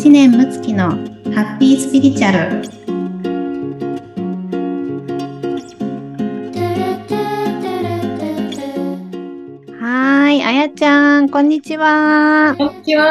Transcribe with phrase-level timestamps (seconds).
[0.00, 2.38] 知念睦月のハッピースピリチュアル。
[9.78, 12.54] はいあやちゃんこんにちは。
[12.56, 13.04] こんにちは。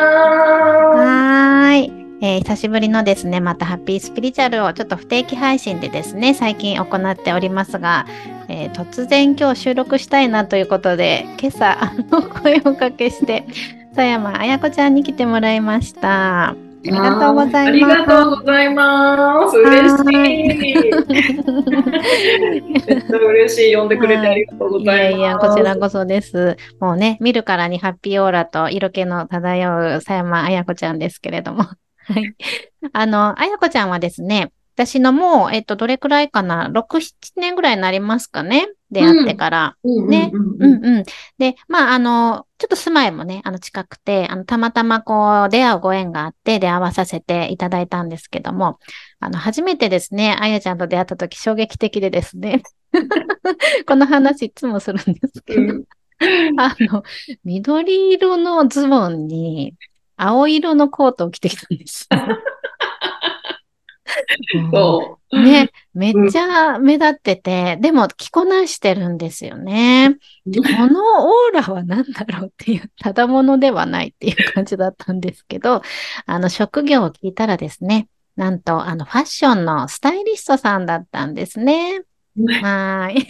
[0.95, 1.91] はい。
[2.21, 8.07] えー、久しぶりのですね、またハッピースピリチュアルをちょっと不定期配信でですね、最近行っておりますが、
[8.47, 13.45] えー、突然今日収録したいなということで、今朝、あの、声をかけして、
[13.93, 16.55] 佐山彩子ちゃんに来てもらいました。
[16.81, 17.57] ありがとうございます。
[17.57, 19.57] ありがとうございます。
[19.57, 20.05] 嬉しい。
[20.05, 20.71] め
[22.95, 23.75] っちゃ嬉しい。
[23.75, 25.17] 呼んでくれてありがとうございます。
[25.17, 26.55] いやいや、こちらこそです。
[26.79, 31.63] もうね、見るからにハッピーオーラと色気の漂う佐山彩子ちゃんですけれども。
[31.63, 32.33] はい。
[32.93, 39.77] あの、彩子ちゃんはですね、私のもう、えっと、どれくらいかな ?6、7年ぐらいになりますかね出会ってから。
[39.83, 40.31] うん、ね。
[40.33, 41.03] うんうん。
[41.37, 48.79] で、まあ、あの、ちょっと住まいもね、あの、近くて、あの、たまたまこう、出会うご縁があって出会わさせていただいたんですけども、
[49.19, 52.63] あの、初めてですね、あやちゃんと出会った時衝撃的でですね、
[53.85, 55.85] この話いつもするんですけど、うん、
[56.59, 57.03] あの、
[57.43, 59.75] 緑色のズボンに、
[60.17, 62.09] 青色のコートを着てきたんです。
[64.73, 65.41] そう。
[65.41, 70.17] ね、めっちゃ目立ってて、うん、でも着こなしてるんですよね。
[70.45, 75.81] このオーラは何だろうっていう、ただものではないっていう感じだったんですけど、
[76.25, 82.03] あの、職業を聞いたらですね、なんと、あの、ファッションのスタイリストさんだったんですね。
[82.61, 83.27] はい。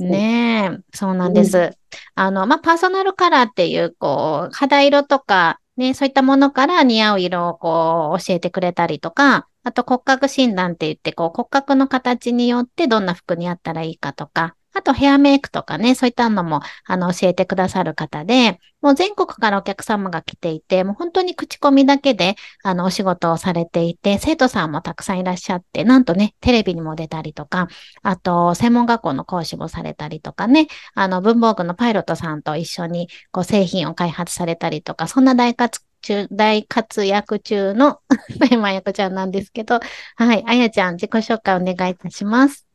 [0.02, 1.58] ねえ、そうなんです。
[1.58, 1.72] うん、
[2.14, 27.68] あの、まあ、パーソナルカラーっていう、こう、肌色とか、ね、そういったものから似合う色をこう教えてくれたりとか、あと骨格診断って言って、こう骨格の形によってどんな服にあったらいいかとか、あとヘアメイクとかね、そういったのも、あの、教えてくださる方で、もう全国からお客様が来ていて、もう本当に口コミだけで、あの、お仕事をされていて、生徒さんもたくさんいらっしゃって、なんとね、テレビにも出たりとか、
[28.02, 38.00] あと、専門学校の講師もされたりとかね、あの、文房具のパイロットさんと一緒に、こう、製品を開発されたりとか、そんな大活中、大活躍中の
[38.40, 39.80] テーマ役ちゃんなんですけど、
[40.16, 42.65] はい、あやちゃん、自己紹介お願いいたします。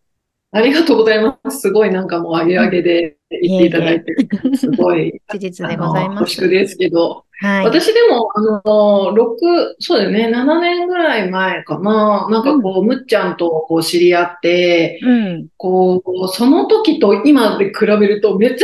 [0.53, 1.61] ありがとうございます。
[1.61, 4.13] すごいなんかもう上げ上げで言っていただいて、
[4.57, 5.21] すごい。
[5.31, 6.35] 事実でございます。
[6.35, 18.59] 恐縮ですけど、はい、私でも、あの、6、そうだよね、7年ぐらい前かな、なんかこう、うん、むっちゃんとこう知り合って、うん、こう、その時と今で比べるとめちゃく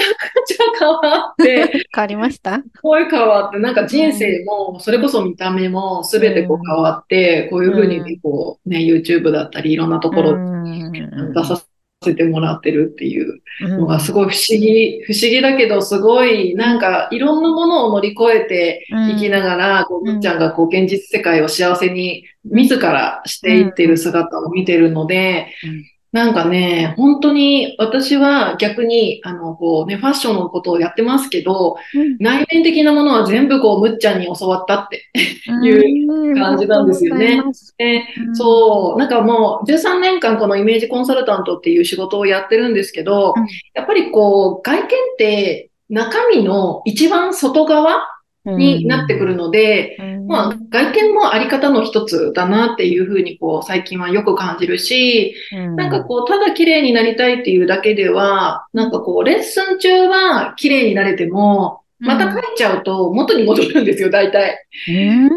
[0.45, 2.57] ちゃ変わって、変わりました？
[2.57, 10.37] すごい変わって、なんか人生も、それこそ見た目も全てこう変わって、こういうふうにこう、ね、YouTube だったり、いろんなところ
[11.33, 11.65] 出させ
[12.03, 18.85] せてもらってるっていうのがすごい不思議、不思議だけどすごいなんかいろんなものを乗り越えて
[19.15, 25.47] いきながら、こう、むっちゃんがこう現実世界を幸せに自らしていってる姿を見てるので、
[26.13, 35.09] なんかね、本当に私は逆に、あの、こうね、ファッションのことをやってますけど、うん、内面的なものは全部こう、むっちゃんに教わったって
[35.63, 37.43] いう感じなんですよね。
[37.77, 38.03] で
[38.33, 48.16] そう、なんかもう13年間このイメージコンサルタントっていう仕事をやってるんですけど、うん、やっぱりこう、外見って中身の一番外側
[48.55, 64.65] になってくるので、うん、まあ、外見もあり方の一つだなっていうふうに、こう、最近はよく感じるし、うん、なんかこう、ただ綺麗になりたいっていうだけでは、なんかこう、レッスン中は綺麗になれても、また帰っちゃうと元に戻るんですよ、大体。
[64.87, 65.27] うん、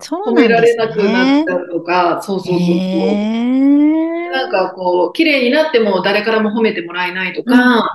[0.00, 4.18] 褒められなくなったとか、そうそうそうそう。
[4.30, 7.90] なんかこう、綺麗になっても誰からも褒めてもらえないとか、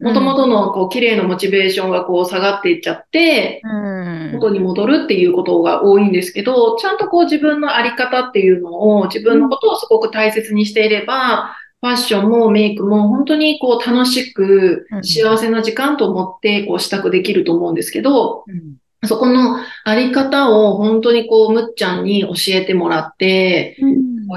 [0.00, 3.62] もともとのこう、綺麗なモチベーションがこう、下がっていっちゃって、
[4.32, 18.44] 元に戻るっていうことが多いんですけど、ちゃんとこう、自分のあり方っていうのを、自分のことをすごく大切にしていれば、ファッションもメイクも本当にこう楽しく幸せな時間と思ってこう支度できると思うんですけど、
[19.04, 23.76] そこのあり方を本当にこうむっちゃんに教えてもらって、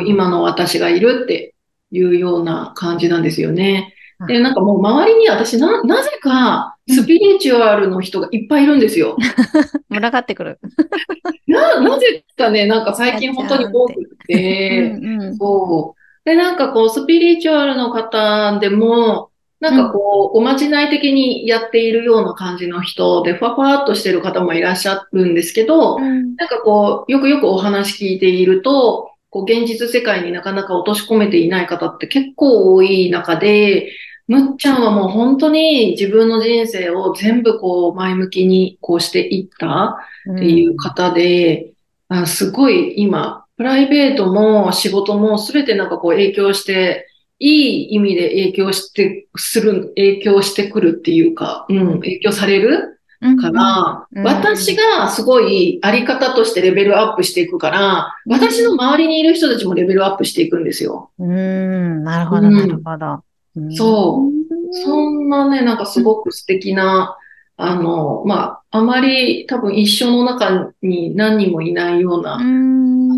[0.05, 1.55] 今の私がいるって
[1.91, 3.95] いうような感じなんですよね。
[4.27, 9.17] で、なんかもう周りに私な、なぜかスピリチュアルの人がいっぱいいるんですよ。
[9.89, 10.59] 群がってくる。
[11.47, 13.93] な、なぜかね、なんか最近本当に多く
[14.27, 16.00] て、うんうん、そう。
[16.25, 33.91] で、なんかこう、スピリチュアルの方でも、なんかこう、おまじない的にやっているような感じの人で、ふわふわっとしてる方もいらっしゃるんですけど、うん、なんかこう、よくよくお話聞いていると、こう現実世界になかなか落とし込めていない方って結構多い中で、
[34.27, 39.97] むっちゃんはもう本当に自分の人生を全部こう前向きにこうしていった
[40.31, 41.71] っていう方で、
[42.09, 61.11] あすごい今、プライベートも仕事もすべてなんかこう影響して、いい意味で影響して、する、影響してくるっていうか、うん、影響されるうんから、うん私がすごいあり方としてレベルアップしていくから、うん私の周りにいる人たちもレベルアップしていくんですよ。
[61.19, 62.55] うーん、なるほど、うん。
[62.55, 63.23] なるほど。
[63.57, 63.75] うん。
[63.75, 64.83] そう。
[64.83, 67.15] そんなね、なんかすごく素敵な、
[67.57, 72.39] あの、まあ、あまり多分一生の中に何人もいないような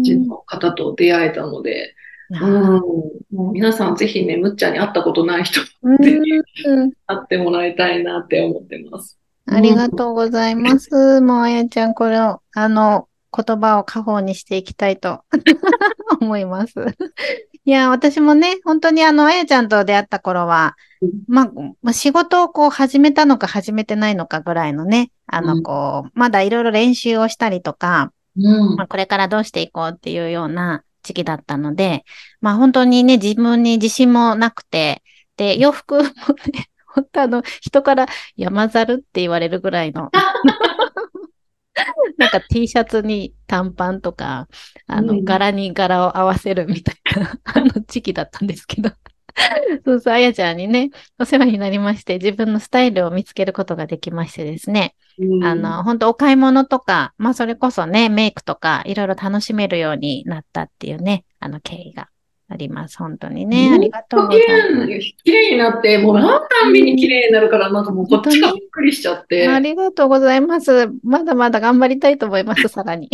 [0.03, 1.95] うーん感じの方と出会えたので、
[2.29, 2.39] うん、
[3.31, 6.63] もう皆さんぜひね、むっちゃんに会ったことない人、うんぜひ
[7.07, 9.19] 会ってもらいたいなって思ってます。
[9.45, 11.21] ありがとうございます。
[11.21, 15.21] もう、あやちゃん、これを、あの、言葉を家宝にしていきたいと
[16.21, 16.73] 思います。
[17.65, 21.51] いや、私もね、本当にあの、あやちゃんと出会った頃はうん、まあ、
[21.81, 28.75] まあ、仕事をこう始めたのか始めてないのかぐらいのね、あの、うんこう、まだいろいろ練習をしたりとか、うん。
[28.75, 32.03] まあ、これからどうしていこうっていうような時期だったので、
[32.41, 35.03] まあ本当にね、自分に自信もなくて、
[35.37, 36.11] で、洋服もね、
[36.87, 40.09] 本当あの、人から山猿って言われるぐらいの、
[42.17, 44.47] なんか T シャツに短パンとか、
[44.87, 45.25] あの、うん。
[45.25, 48.91] 柄に柄を合わせるみたいな、あの時期だったんですけど。
[49.85, 50.89] そうそう、あやちゃんにね、
[51.19, 54.95] お世話になりまして、自分のスタイルを見つけることができましてですね。
[55.19, 62.09] うんあの、本当お買い物とか、まあそれこそね、メイクとか、いろいろ楽しめるようになったっていうね、あの経緯が
[62.49, 62.97] あります。
[62.97, 65.13] 本当にね、ありがとうござ綺います。
[65.23, 69.47] 綺麗になって、もう会うたんびに綺麗になるから、なんかもうこっちがびっくりしちゃって。
[69.47, 70.89] ありがとうございます。
[71.03, 73.09] まだまだ頑張りたいと思います、さらに。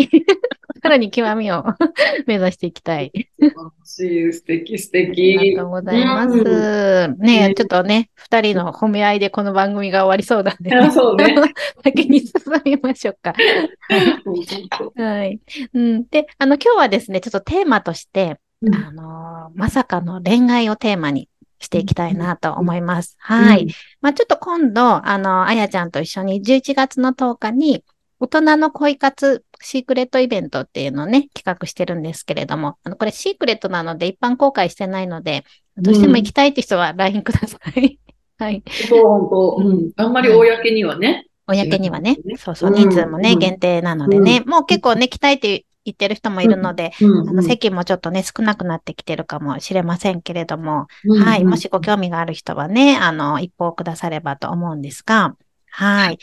[0.81, 1.63] さらに極みを
[2.25, 3.11] 目指していきたい。
[3.39, 5.53] 素晴らしい、素敵、素あり敵。
[5.55, 6.29] がとうございます。
[6.29, 11.35] うんねねちょっとね、二人の褒め合いでこの番組が終わりそうなんで、あそうね。
[11.83, 12.31] 先に進
[12.65, 13.33] みましょうか。
[14.95, 15.39] はい。
[15.73, 16.07] うん。
[16.09, 21.27] で、あの、今日はですね、ちょっとテーマとして、うんあのーまさかの恋愛をテーマに
[21.59, 23.15] していきたいなと思います。
[23.19, 23.67] はい。。
[24.01, 27.83] まあ、ちょっと今度、あの、あやちゃんと一緒に11月の10日に、
[28.19, 35.45] 大人の恋活シークレットイベントっていうのをね、企画してるんですけれども、あの、これシークレットなので一般公開してないので、
[35.77, 37.99] どうしても行きたいって人は LINE ください。
[38.37, 38.63] はい。
[38.87, 39.91] そう、うん。
[39.95, 41.27] あんまり公にはね。
[41.47, 42.17] 公にはね。
[42.23, 43.39] ね、そうそう、うん人数もね、うん。
[43.39, 46.91] 限定なのでね、もう結構ね、来たいって言ってる人もいるので、
[47.41, 51.23] 席もちょっとね、少なくなってきてるかもしれませんけれども、うん。
[51.23, 51.43] はい。
[51.43, 55.35] もしご興味がある人はね、あの、一報くださればと思うんですが、
[55.71, 56.19] はい。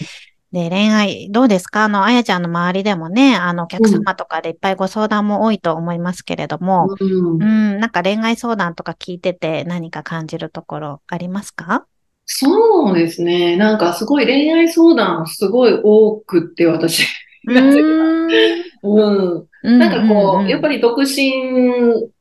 [0.57, 1.85] で、恋愛、どうですか？
[1.85, 7.43] あの、あやちゃんの周りでもね、あの、お客様とかでいっぱいご相談も多いと思いますけれども、うん。
[7.43, 11.85] うん、なんか恋愛相談とか聞いてて何か感じるところありますか？
[12.25, 13.59] そうですね。
[13.59, 17.07] なんかすごい恋愛相談すごい多くって、私。
[17.47, 17.61] うー
[18.83, 19.47] ん。
[19.63, 19.79] うん。
[19.79, 21.33] なんかこう、やっぱり、り独身、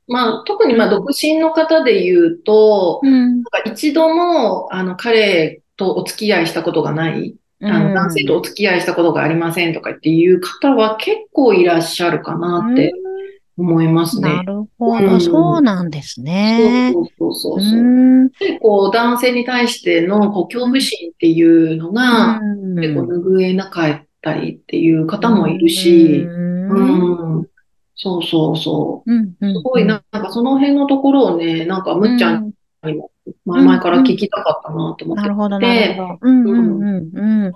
[0.10, 3.12] まあ特にまあ独身の方で言うと、うん。
[3.12, 12.92] なんか一度も、あの、彼とお付き合いしたことがない、あの、男性とお付き合いしたことがありませんとかっていう方は結構いらっしゃるかなって
[13.58, 14.44] 思いますなね。
[14.46, 16.92] るほど、うんそうなんですね。
[16.94, 17.80] そうそうそううそう。
[17.80, 18.28] ん。
[18.30, 27.48] で、こう、男性に対しての、こう、恐怖心っていうのが、うん結構拭えなかったりっていう方もいるし、うんうん。
[27.96, 29.10] そうそうそう。
[29.10, 32.52] すごいな、なんかその辺のところをね、なんかむっちゃん
[33.46, 36.20] 前々から聞きたかったなと思ってなるほど、てなるほど。
[36.22, 37.54] うんうんうんうん。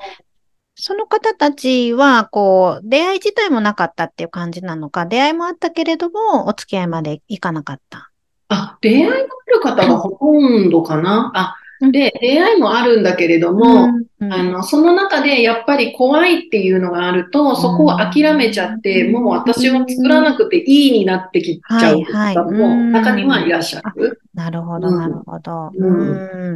[0.75, 8.11] その方たちは、こう、出会い自体もなかったっていう感じなのか、出会いもあったけれども、お付き合いまでいかなかった？
[8.47, 9.27] あ、出会いのある
[9.61, 11.31] 方がほとんどかな。
[11.35, 14.05] あ、うんで、出会いもあるんだけれども、うん。
[14.19, 14.33] うん。
[14.33, 19.13] あの、その中でやっぱり怖いっていうのがあると、そこを諦めちゃって、うん。
[19.13, 22.91] もう私は作らなくていいになってきちゃう方もうん。
[22.91, 24.21] 中にはいらっしゃる。
[24.33, 24.97] なるほど、うん。
[24.97, 25.71] なるほど。
[25.73, 25.91] うう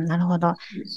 [0.02, 0.04] ん。
[0.04, 0.56] ん、なるほど。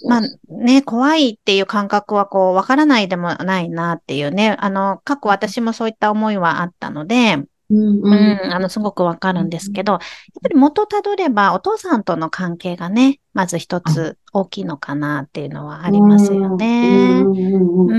[0.09, 4.57] まあね、怖いっていう感覚はこう、わからないでもないなっていうね。
[4.59, 10.01] あの、過去私もそういった思いはあったので、うんう、うんんあの、すごくわかるんですけど、やっ
[10.43, 17.23] ぱり元たどればお父さんとの関係がね、まず一つ大きいのかなっていうのはありますよね。
[17.27, 17.95] う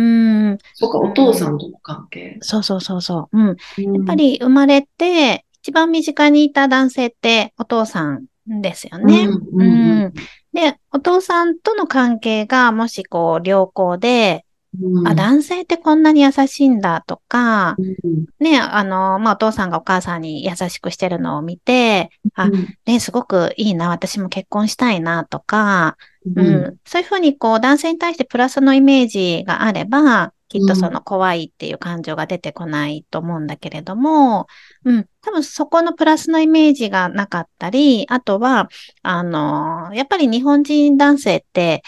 [0.54, 2.38] んそっか、お父さんとの関係。
[2.42, 3.38] そうそうそうそう。
[3.38, 3.48] うん。
[3.48, 3.54] や
[3.94, 9.28] やっぱ、り生まれて、一番身近にいた男性ってお父さんですよね。
[9.28, 10.14] うんううんん
[10.54, 14.46] で、お父さんとの関係がもしこう良好で、
[14.82, 15.08] うん。
[15.08, 18.26] あ、男性ってこんなに優しいんだとか、うん。
[18.40, 22.68] ね、あの、まあ、お父さんがお母さんに優しくしてるのを見て、あうん。
[22.86, 26.64] ね、すごくいいな、私も結婚したいなとか、ううん。
[26.68, 34.48] ん、そういうふうにこう男性に対してプラスのイメージがあれば、きっとその怖いっていう感情が出てこないと思うんだけれども、
[34.86, 38.70] うん、多分そこのプラスのイメージがなかったり、あとは、
[39.02, 41.84] あの、やっぱり日本人男性って、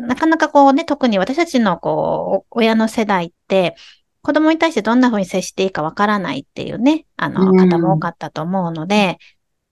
[0.00, 3.76] なかなかこうね、特に私たちのこう、親の世代って、
[4.22, 9.18] 子供に対してどんな風に接していいかわからないっていうね、あの、方も多かったと思うので、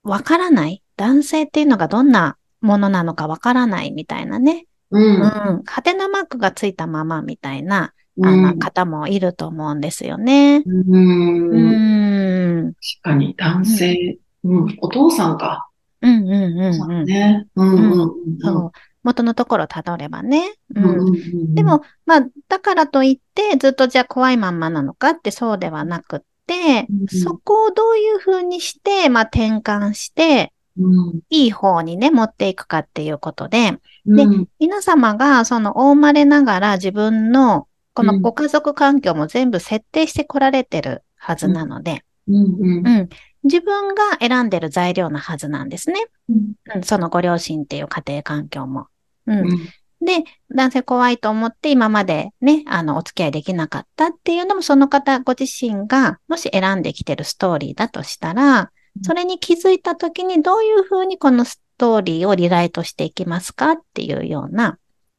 [0.02, 4.66] わからない男性っていうのがどんなものなのかわからないみたいなね。
[4.90, 5.16] うん。
[5.16, 5.62] うん。
[5.66, 7.92] はてなマークがついたままみたいな、
[8.23, 10.62] あの、方もいると思うんですよね。
[10.66, 11.50] うん。
[11.50, 12.73] うん。
[12.73, 15.68] 確かに、男性、うん、お父さんか。
[16.00, 17.04] うんうんうんうん。
[17.04, 17.47] ね。
[17.54, 18.38] うんうんうん。
[18.40, 18.73] そう。
[19.09, 20.55] 元のところたどればね。
[20.75, 21.55] うん。
[21.55, 33.73] でも、まあ、だからといって、ずっとじゃあ怖いまんまなのかってそうではなくって、そこをどういうふうにして、まあ、転換して、うん、いい方にね、持っていくかっていうことで、
[34.07, 34.27] で、
[34.61, 43.09] 皆様がその大生まれながら自分のこのご家族環境も全部設定してこられてるはずなので、うん。
[43.45, 46.07] 自分が選んでる材料なはずなんですね。
[46.29, 48.87] うん、そのご両親っていう家庭環境も。
[49.28, 58.70] うん、で、男性怖いと思って今までね、あの、お付き合いできなかったっていうのもその方ご自身がもし選んできてるストーリーだとしたら、
[59.02, 64.78] それに気づいた時にどういうふうにこのストーリーをリライトしていきますかっていうような、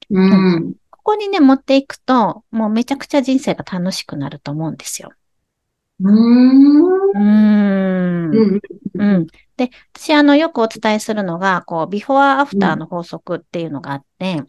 [0.09, 5.11] うん、ここにね、持っていくと、もうめちゃくちゃ人生が楽しくなると思うんですよ。
[6.01, 8.59] うん。
[8.95, 9.27] うん。
[9.57, 14.43] で、私、あの、よくお伝えするのが、こう、ビフォーアフターの法則っていうのがあって、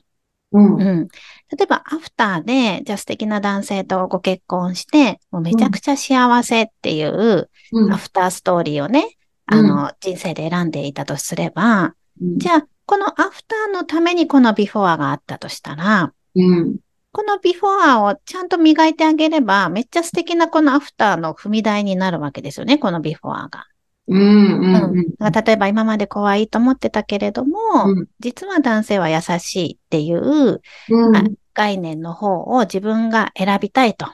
[0.52, 0.74] うん。
[0.74, 1.08] うん。
[1.08, 7.50] 例えば、アフターで、じゃあ素敵な男性とご結婚して、もうめちゃくちゃ幸せっていう、
[7.92, 9.16] アフターストーリーをね、
[9.50, 16.76] うん、あの、人生で選んでいたとすれば、うん、じゃあ、このアフターのためにこのビフォアがあったとしたら、うん、
[17.12, 23.66] このビフォアをちゃんと磨いてあげれば、めっちゃ素敵なこのアフターの踏み台になるわけですよね、このビフォアが。
[24.06, 34.06] うんうんうん、例えば今まで怖いと思ってたけれども、うん、実は男性は優しいっていう、うん、概念の方を自分が選びたいと。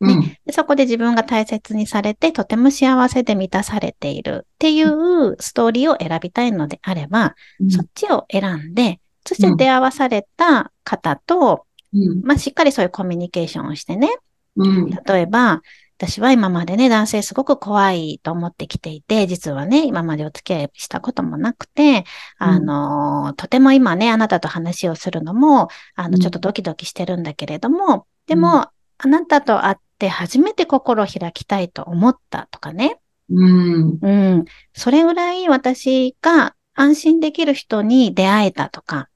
[0.00, 7.36] ね、でそこで自分が大切にされて、とても幸せで満たされているっていうストーリーを選びたいのであれば、
[7.70, 11.66] そっちを選んで、そして出会わされた方と、
[12.24, 14.08] まあ、しっかりそういうコミュニケーションをしてね。
[15.06, 15.62] 例えば、
[15.98, 22.04] 私は今までね、男性すごく怖いと思ってきていて、実はね、今までお付き合いしたこともなくて、
[22.38, 28.66] あの、とても今ね、あなたと話をするのも、あの、ちょっとドキドキしてるんだけれども、でも、
[28.98, 32.98] あなたと会って初めて心を開きたいと思ったとかね。
[33.30, 33.98] うん。
[34.02, 34.44] うん。
[34.74, 39.08] それぐらい私が安心できる人に出会えたとか、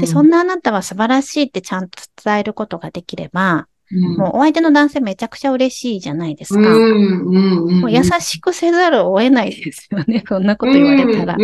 [0.00, 6.60] で、そんなあなたは素晴らしいってちゃんと伝えることができれば、うん、もうお相手の男性めちゃくちゃ嬉しいじゃないですか。
[6.60, 10.24] もう優しくせざるを得ないですよね。
[10.28, 11.36] そんなこと言われたら。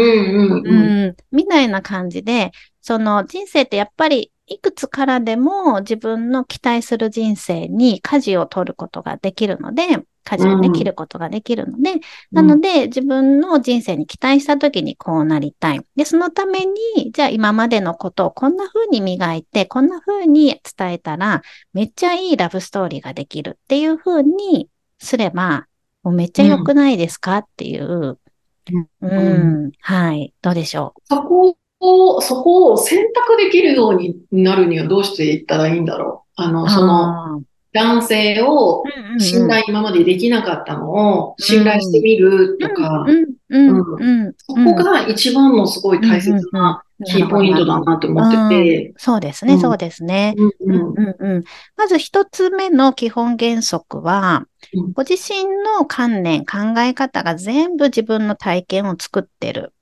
[1.33, 11.95] みたいな感じで、その人生ってやっぱりいくつからでも自分の期待する人生に舵を取ることができるので、舵をね、切ることができるので、
[12.31, 15.81] なので自分の人生に期待した時にこうなりたい。
[15.97, 25.67] で、そのために、じゃあ今までのことをこんな風に磨いて、こんな風に伝えたら、めっちゃいいラブストーリーができるっていう風にすれば、
[26.03, 28.19] もうめっちゃ良くないですかっていう、
[28.71, 30.33] うん、うん、はい。
[30.43, 31.03] どうでしょう？
[31.15, 36.43] そこを、そこを選択できるようになるにはどうしていったらいいんだろう？
[36.43, 38.83] あの、その、男性を
[39.19, 43.07] 信頼今までできなかったのを信頼してみるとか、
[43.49, 48.95] そこが一番のすごい大切なキーポイントだなと思ってて。
[48.97, 50.35] そうですね、そうですね。
[51.77, 54.47] まず一つ目の基本原則は、
[54.95, 55.45] ご自身
[55.79, 59.73] の観念、考え方が全部自分の体験を作ってる。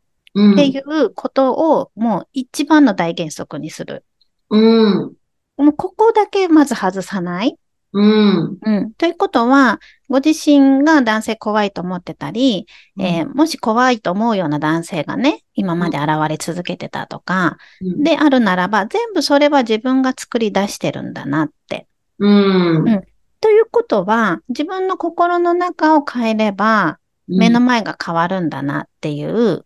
[0.52, 4.04] っていうことをもう一番の大原則にする。
[4.50, 5.12] うん。
[5.57, 7.57] もうここだけまず外さない。
[7.92, 8.59] うん。
[8.61, 8.92] うん。
[8.95, 12.66] ということは、ご自身が男性怖いと思ってたり、
[12.97, 21.87] うん、えー、もし怖いと思うような男性がね、今まで現れ続けてたとか、うん、であるならば、全部それは自分が作り出してるんだなって。
[22.18, 22.88] うん。
[22.88, 23.02] うん。
[23.40, 29.64] ということは、自分の心の中を変えれば、目の前が変わるんだなっていう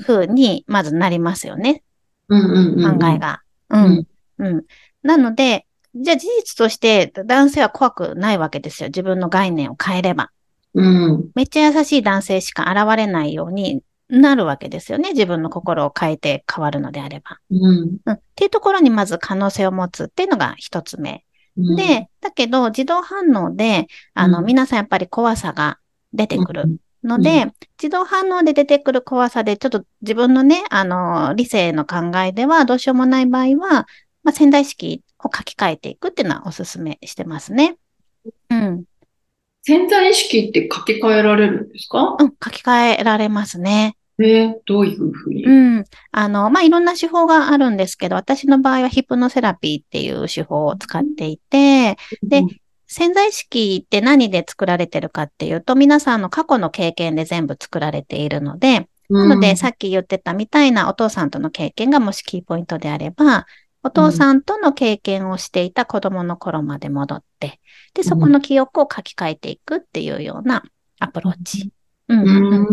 [0.00, 1.82] ふうに、まずなりますよね。
[2.28, 3.42] うんうんうん、考えが。
[3.70, 4.06] うん。
[4.38, 4.64] うん。
[5.02, 8.88] なので、じゃあ事実として男性は怖くないわけですよ。
[8.88, 10.30] 自分の概念を変えれば。
[10.74, 11.30] うん。
[11.34, 15.10] めっちゃ優しい男性しか現れないようになるわけですよね。
[15.12, 17.38] 自分の心を変えて変わるのであれば。
[17.50, 17.96] うん。
[18.04, 18.14] うん。
[18.14, 21.24] っていうところにまず可能性を持つっていうのが一つ目。
[21.56, 25.78] うん、で、だけど自動反応で、あの、うん皆さんやっぱり怖さが
[26.12, 33.86] 出てくるうんので、う自動反応で出てくる怖さで、ちょっと自分のね、あの、理性の考えではどうしようもない場合は、
[34.22, 37.76] まあ、潜在意識を書き換えていくっていうのはお勧めしてますね。
[38.50, 38.84] うん。
[39.62, 42.16] 潜在意識って書き換えられるんですか？
[42.18, 43.96] うん、書き換えられますね。
[44.18, 45.44] えーどういうふうに？
[45.44, 45.50] う
[45.80, 45.84] ん。
[46.12, 52.48] あの、まあ、いろんな手法があるんですけど、私の場合はヒプノセラピーっていう手法を使っていて、でうん
[52.86, 63.46] 潜在意識って何で作られてるかっていうと、皆さんの過去の経験で全部作られているので、なので、さっき言ってたみたいなお父さんとの経験がもしキーポイントであれば、
[63.84, 67.60] お父さんとの経験をしていた子供の頃まで戻って、
[67.94, 70.64] で、そこの記憶を書き換えていくっていうような
[70.98, 71.70] アプローチ。
[72.08, 72.66] うん。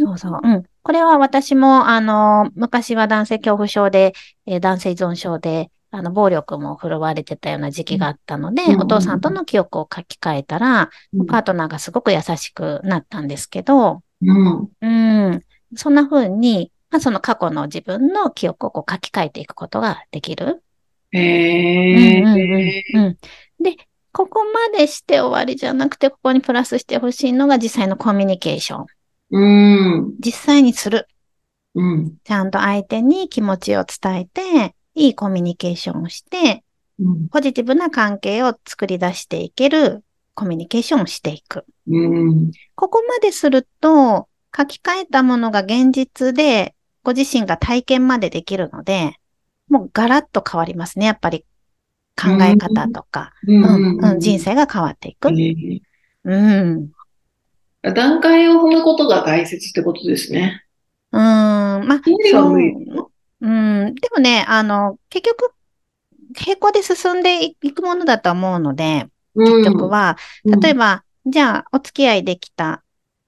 [0.00, 0.40] そうそう。
[0.42, 0.62] うん。
[0.82, 4.14] これは私も、あの、昔は男性恐怖症で、
[4.46, 10.90] えー男性依存症で、あの、暴力も振るわれてたような時期があったので、うんお父さんとの記憶を書き換えたら、
[11.28, 14.68] パートナーがすごく優しくなったんですけど、うん。
[14.80, 15.40] うん。
[15.74, 20.62] そんな風に、まあ、その過去の自分の記憶をこう書き換えていくことができる。
[21.10, 22.84] へうんうんえ。
[22.94, 23.18] うんうん。
[23.62, 23.76] で、
[24.12, 28.86] ここまでして終わりじゃなくて、ここにプラスしてほしいのが実際のコミュニケーション。
[29.30, 30.14] うん。
[30.20, 31.08] 実際にする。
[31.74, 32.16] うん。
[32.22, 36.62] ちゃんと相手に気持ちを伝えて、いいコミュニケーションをして、
[36.98, 37.28] うん。
[37.28, 41.64] ポジティブな関係を作り出していけるコミュニケーションをしていく。
[41.88, 42.50] うん。
[42.74, 49.14] ここまですると、書き換えたものが現実で、ご自身が体験までできるので、
[49.68, 51.06] もうガラッと変わりますね。
[51.06, 51.44] やっぱり
[52.20, 54.04] 考え方とか、ううん。
[54.04, 55.28] うん、人生が変わっていく。
[55.30, 55.80] へえ。
[56.24, 56.90] うん。
[57.94, 60.64] 段階を踏むことが大切ってことですね。
[61.10, 62.60] うん、まあ、そう
[63.40, 65.52] うん、でもね、あの、結局、
[66.46, 72.84] 並行で進んでいくものだと思うので、結局は、例えば、じゃあ、お付き合いできた。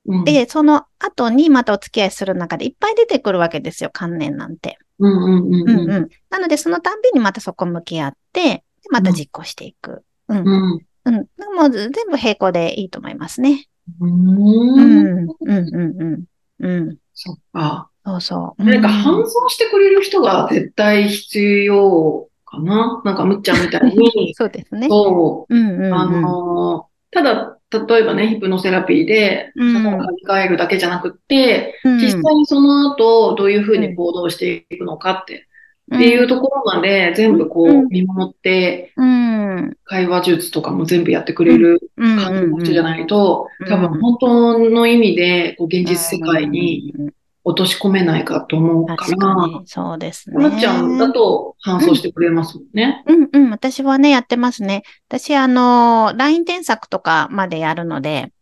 [0.07, 4.79] うん、で、その後にまたお付き合いする中でいっぱい出てくるわけですよ、観念なんて。
[4.99, 5.91] うんうんうんうんうん。
[5.91, 6.09] うん。
[6.31, 10.05] なので、そのたんびにまたそこ向き合って、でまた実行していく。
[10.29, 10.39] うん。
[10.39, 10.87] うん。
[11.05, 11.15] うん。
[11.57, 13.67] もう全部並行でいいと思いますね。
[14.01, 14.07] う。
[14.07, 15.19] うんん。
[15.19, 15.29] うん。
[15.41, 16.03] うん。
[16.03, 16.25] うん。
[16.61, 16.97] うん。
[17.15, 17.91] そっか。
[18.05, 18.65] そうそう。
[18.65, 23.01] なんかうん搬送してくれる人が絶対必要かな。
[23.05, 24.89] なんかむっちゃんみたいに、 そうですね。
[24.89, 25.95] そう、うんうんうん。
[25.95, 29.83] あのーただ、例えばね、ヒプノセラピーで、そうん。
[29.83, 31.99] の書き換えるだけじゃなくって、うん。
[31.99, 35.49] 実際にその後、どういうふうに行動していくのかって、
[35.95, 37.81] っていうところまで全部こうん。
[37.85, 39.77] う見守って、うん。
[39.85, 42.17] 会話術とかも全部やってくれるうん。
[42.17, 43.69] 感じの人じゃないと、うん。
[43.69, 47.11] 多分本当の意味でこう現実世界にうん。
[47.45, 50.37] 落とし込めないかと思うか確ら、かに、そうですね。
[50.49, 53.05] むっちゃんだと搬送してくれますもんね。
[53.07, 54.83] うんうん、私はね、やってますね。
[55.09, 58.33] 私、あの、LINE 添削とかまでやるので、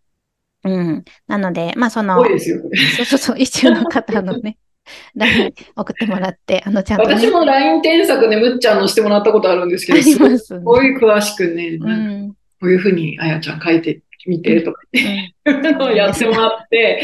[0.64, 1.04] うん。
[1.26, 2.78] なので、まあ、その多い、ですよ、これ。
[2.78, 4.56] そうそうそう、一中の方のね、
[5.16, 7.14] LINE 送ってもらって、あの、ちゃんと、ね。
[7.16, 10.38] 私も LINE 添削でむっちゃんのしてもらったことあるんですけあど、すね。
[10.38, 12.32] すごい詳しくね、うなん。
[12.60, 15.34] こういうふうにあやちゃん書いてみてとかうんい
[15.70, 17.02] うのを やってもらって、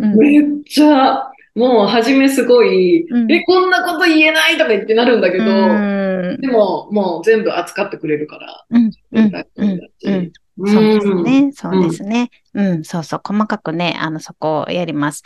[0.00, 8.92] うんめっちゃ、もう初めすごい、うんえ、こんなこと言えないとか言ってなるんだけど、うんでももう全部扱ってくれるから、うん。
[8.92, 11.52] そうですんね。
[11.52, 12.30] そうですね。
[12.54, 13.20] うん、そうそう。
[13.26, 15.22] 細かくね、あの、そこをやります。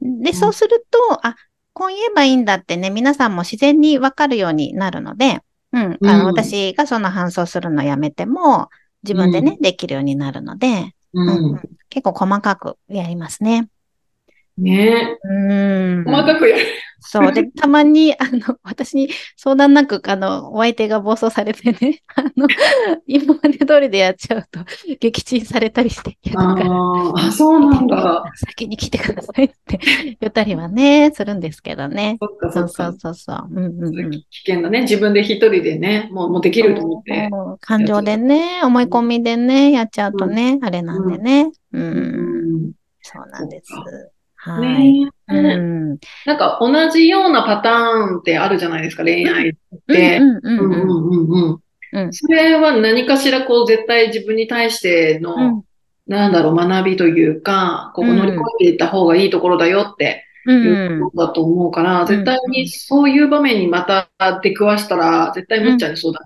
[0.00, 1.36] で、んそうすると、あ、
[1.74, 5.40] こう言えばいいんだってね、皆さんも自然にわかるようになるので、
[5.72, 8.68] うん、あうんの、私がその搬送するのやめても、
[9.02, 13.68] 自分でね、できるようになるので、うんうん結構細かくやりますね。
[14.58, 15.54] ねう
[16.02, 16.04] ん。
[16.04, 16.64] 細かくやる。
[17.06, 17.32] そう。
[17.32, 22.48] で、たまに、あの、私に相談なく、あの、お相手が暴走されてね、 あの、
[23.06, 24.60] 今まで通りでやっちゃうと、
[25.00, 28.24] 撃沈されたりして、あーあ、そうなんだ。
[28.36, 29.78] 先に来てくださいって
[30.20, 32.16] 言ったりはね、するんですけどね。
[32.20, 32.96] そっかそそうっかそう。
[32.98, 33.48] そうそう。
[33.50, 34.10] うんうんうん。
[34.10, 34.82] 危険だね。
[34.82, 37.28] 自分で一人でね、もうもうできると思って。
[37.60, 41.50] 感情でね、思い込みでね、やっちゃうとね、あれなんでね。
[41.72, 41.82] うん。
[41.82, 41.86] う
[42.70, 42.72] ん
[43.06, 44.13] そうなんです。
[44.44, 45.04] はい。
[45.04, 45.88] ねうん。
[46.26, 49.52] なんか同じようなパターンってあるじゃないですか、恋愛っ
[49.88, 50.18] て。
[50.18, 50.82] うんうんうんうん。
[50.82, 51.58] うんうんうんうん。
[51.92, 55.62] うんそれは何かしらこう絶対自分に対しての、うん
[56.06, 60.52] なんだろう、学びというか、ここ乗り越えていった方がいいところだよってう。
[60.52, 64.10] いうんことだと思うから、絶対にそういう場面にまた
[64.42, 66.22] 出くわしたら、絶対むっちゃんに相談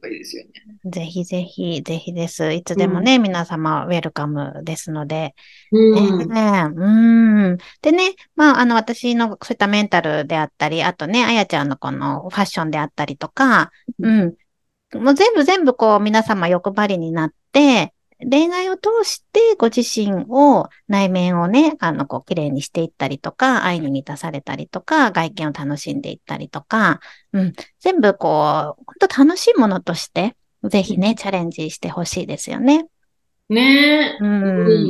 [0.00, 0.50] がいいですよね。
[0.84, 2.52] ぜひぜひ、ぜひです。
[2.52, 5.34] いつでもね、皆様ウェルカムですので。
[5.70, 6.28] うん。
[6.28, 7.58] ねえうん。
[7.82, 14.34] でね、まあ、あの、私のそういったメンタルであったり、あとね、あやちゃんのこのファッションであったりとか、うん。
[14.94, 17.94] もう全部全部こう皆様欲張りになって、
[18.28, 27.00] 恋愛を通してご自身を、内面をね、あの、こう、綺麗にしていったりとか、愛に満たされたりとか、外見を楽しんでいったりとか、
[27.32, 32.86] うん、全部こう、本当楽しいものとして、ぜひね、チャレンジしてほしいですよね。
[33.48, 34.24] ねえ。
[34.24, 34.24] う。
[34.24, 34.42] うん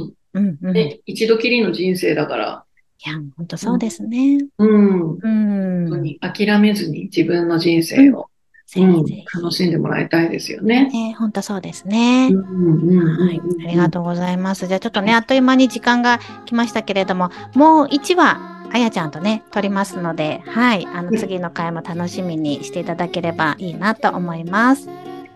[0.09, 0.15] ん。
[0.33, 0.77] うん、うん。
[0.77, 2.65] いね、一度きりの人生だから、
[3.05, 4.47] や、本当そうですね。
[4.59, 5.13] うん。
[5.13, 5.89] うん。
[5.89, 8.30] 本当に諦めずに自分の人生を、うん
[8.71, 9.25] ぜひぜひ。
[9.37, 10.89] 楽しんでもらいたいですよね。
[10.91, 12.31] ね、本当そうですね。
[12.31, 13.41] はい。
[13.67, 14.69] ありがとうございます。
[14.69, 18.39] じゃあちょっとね、あっという間に時間が来ましたけれども、もう1話、
[18.73, 20.87] あやちゃんとね、撮りますので、はい。
[20.95, 24.89] あの、うん次の回も楽しみにしていただければいいなと思います。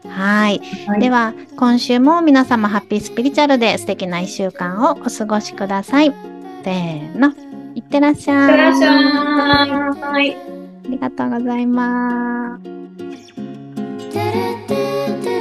[0.08, 0.60] はい。
[0.86, 6.12] はいでは、今週も皆様ハッピースピリチュアルで素敵な1週間をお過ごしください。
[6.62, 7.32] せーの。
[7.74, 8.42] いってらっしゃい。
[8.42, 10.36] いってらっしゃい。
[10.36, 12.70] ありがとうございます。
[14.14, 14.20] 「do,
[14.68, 15.33] do, do, do.